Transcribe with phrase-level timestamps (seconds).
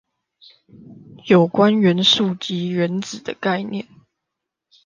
[1.27, 3.87] 有關元素及原子的概念